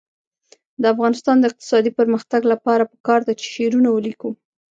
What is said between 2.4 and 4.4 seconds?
لپاره پکار ده چې شعرونه ولیکو.